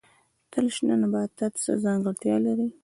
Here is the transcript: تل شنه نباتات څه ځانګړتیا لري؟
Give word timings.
تل 0.51 0.65
شنه 0.75 0.95
نباتات 1.01 1.53
څه 1.63 1.71
ځانګړتیا 1.83 2.35
لري؟ 2.45 2.67